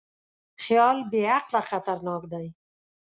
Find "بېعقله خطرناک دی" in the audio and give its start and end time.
1.11-2.47